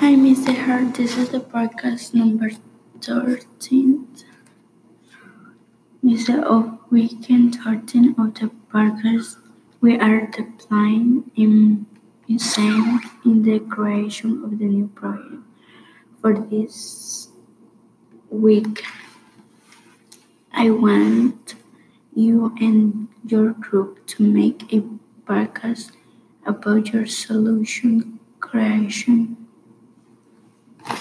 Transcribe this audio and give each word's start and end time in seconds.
Hi, 0.00 0.14
Mr. 0.14 0.56
Hart. 0.56 0.94
This 0.94 1.18
is 1.18 1.28
the 1.28 1.40
podcast 1.40 2.14
number 2.14 2.48
13. 3.02 4.08
This 6.02 6.22
is 6.22 6.28
of 6.30 6.40
oh, 6.46 6.80
weekend 6.88 7.56
13 7.56 8.16
of 8.16 8.32
the 8.32 8.50
podcast. 8.72 9.36
We 9.82 10.00
are 10.00 10.24
deploying 10.24 11.30
in 11.36 11.84
insane 12.26 13.00
in 13.26 13.42
the 13.42 13.60
creation 13.60 14.42
of 14.42 14.58
the 14.58 14.64
new 14.64 14.88
project. 14.88 15.44
For 16.22 16.32
this 16.32 17.28
week, 18.30 18.82
I 20.50 20.70
want 20.70 21.56
you 22.16 22.56
and 22.58 23.08
your 23.26 23.52
group 23.52 24.06
to 24.16 24.22
make 24.22 24.72
a 24.72 24.80
podcast 25.28 25.92
about 26.46 26.88
your 26.88 27.04
solution 27.04 28.18
creation 28.40 29.36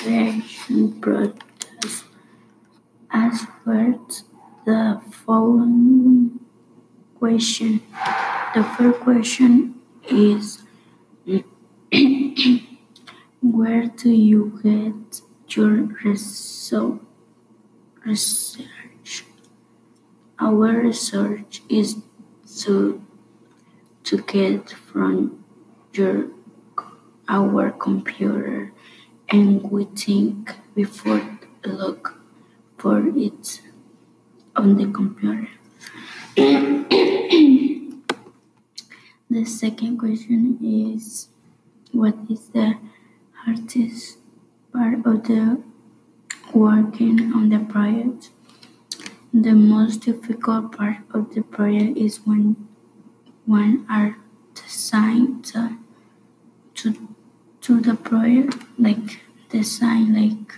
creation 0.00 0.98
process. 1.00 2.04
As 3.10 3.46
first 3.64 4.24
the 4.64 5.00
following 5.10 6.40
question. 7.18 7.82
The 8.54 8.64
first 8.76 9.00
question 9.00 9.74
is 10.08 10.62
Where 13.42 13.86
do 13.86 14.10
you 14.10 14.60
get 14.62 15.20
your 15.56 15.88
research? 16.04 17.04
Our 20.38 20.80
research 20.88 21.62
is 21.68 21.96
to 22.62 23.02
to 24.04 24.18
get 24.22 24.70
from 24.70 25.44
your 25.92 26.28
our 27.28 27.70
computer 27.70 28.72
and 29.30 29.62
we 29.70 29.84
think 29.84 30.56
before 30.74 31.22
look 31.64 32.20
for 32.78 33.06
it 33.16 33.60
on 34.56 34.76
the 34.76 34.86
computer. 34.86 35.48
the 39.30 39.44
second 39.44 39.98
question 39.98 40.58
is 40.62 41.28
what 41.92 42.16
is 42.28 42.48
the 42.48 42.74
hardest 43.44 44.18
part 44.72 45.06
of 45.06 45.24
the 45.24 45.62
working 46.52 47.32
on 47.32 47.50
the 47.50 47.60
project? 47.60 48.30
The 49.32 49.52
most 49.52 50.00
difficult 50.02 50.76
part 50.76 50.98
of 51.14 51.34
the 51.34 51.42
project 51.42 51.96
is 51.96 52.20
when 52.26 52.56
when 53.46 53.86
are 53.88 54.16
designed 54.54 55.44
to 55.46 55.76
to, 56.74 56.94
to 57.62 57.80
the 57.80 57.94
project 57.94 58.56
like 58.78 59.20
design 59.50 60.14
like 60.14 60.54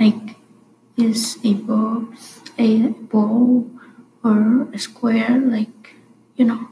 like 0.00 0.36
is 0.96 1.38
a 1.44 1.54
box 1.54 2.40
a 2.58 2.88
ball 2.88 3.70
or 4.22 4.68
a 4.72 4.78
square 4.78 5.40
like 5.40 5.94
you 6.36 6.44
know. 6.44 6.68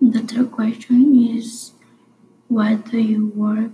The 0.00 0.20
third 0.20 0.52
question 0.52 1.16
is 1.36 1.72
what 2.48 2.90
do 2.90 2.98
you 2.98 3.28
work 3.34 3.72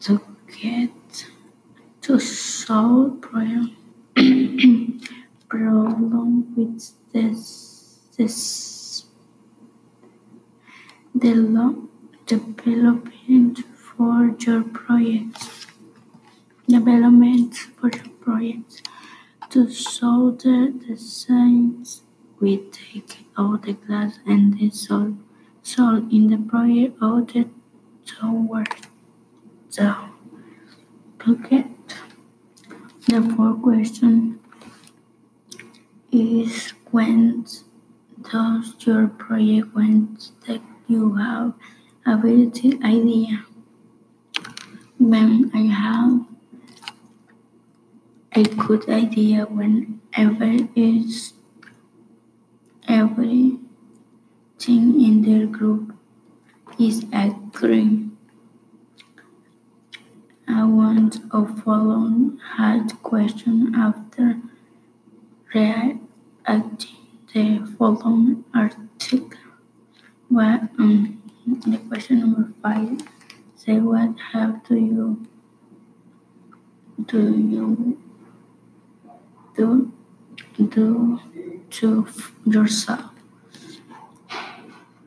to 0.00 0.20
get 0.60 1.26
to 2.02 2.18
solve 2.18 3.20
problem 3.20 3.76
problem 5.48 6.54
with 6.56 6.92
this 7.12 7.98
this 8.16 8.69
the 11.20 11.34
long 11.34 11.88
development 12.26 13.58
for 13.76 14.34
your 14.38 14.62
projects 14.62 15.66
development 16.68 17.54
for 17.54 17.90
your 17.90 18.08
project 18.20 18.88
to 19.50 19.68
solder 19.70 20.70
the 20.70 20.86
designs 20.88 22.02
we 22.40 22.56
take 22.70 23.26
out 23.36 23.62
the 23.62 23.72
glass 23.72 24.18
and 24.26 24.58
then 24.58 24.70
solve 24.70 26.12
in 26.12 26.28
the 26.28 26.38
project 26.48 26.96
of 27.02 27.26
the 27.32 27.48
tower. 28.06 28.64
The 29.76 29.96
bucket 31.18 31.66
the 33.06 33.20
fourth 33.36 33.62
question 33.62 34.40
is 36.12 36.72
when 36.90 37.44
does 38.30 38.74
your 38.86 39.08
project 39.08 39.74
when 39.74 40.16
that 40.46 40.60
you 40.90 41.14
have 41.14 41.54
a 42.04 42.14
ability 42.14 42.76
idea 42.82 43.44
when 44.98 45.50
I 45.54 45.62
have 45.82 46.26
a 48.34 48.42
good 48.56 48.88
idea 48.88 49.44
whenever 49.44 50.66
is 50.74 51.34
everything 52.88 53.60
in 54.68 55.22
their 55.22 55.46
group 55.46 55.94
is 56.76 57.04
agree. 57.12 58.08
I 60.48 60.64
want 60.64 61.20
a 61.30 61.46
follow 61.46 62.10
hard 62.56 63.00
question 63.04 63.74
after 63.76 64.40
reacting 65.54 66.00
the 67.32 67.74
following 67.78 68.44
article. 68.52 69.39
What 70.30 70.62
um 70.78 71.20
the 71.44 71.76
question 71.88 72.20
number 72.20 72.52
five 72.62 73.00
say 73.56 73.80
what 73.80 74.14
have 74.32 74.62
to 74.68 74.76
you 74.76 75.26
do 77.06 77.36
you 77.36 77.98
do 79.56 79.92
do 80.56 81.20
to 81.70 82.06
yourself? 82.46 83.10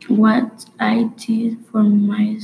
What 0.07 0.66
I 0.79 1.09
did 1.16 1.66
for 1.67 1.84
my 1.84 2.38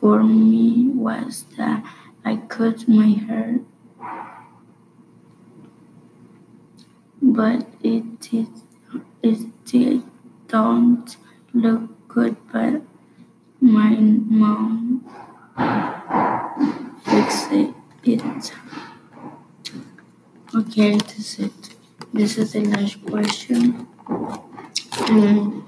for 0.00 0.22
me 0.22 0.88
was 0.94 1.44
that 1.56 1.84
I 2.24 2.36
cut 2.36 2.88
my 2.88 3.08
hair, 3.08 3.60
but 7.38 7.62
it 7.84 8.02
did 8.18 8.48
it 9.22 9.38
did 9.64 10.02
don't 10.48 11.16
look 11.54 11.82
good. 12.08 12.36
But 12.52 12.82
my 13.60 13.94
mom 13.94 15.04
fixed 17.04 17.52
it. 17.52 17.74
Okay, 20.52 20.96
this 20.96 21.38
is 21.38 21.38
it. 21.38 21.76
This 22.12 22.38
is 22.38 22.54
the 22.54 22.64
last 22.64 23.06
question. 23.06 23.86
Um, 25.08 25.64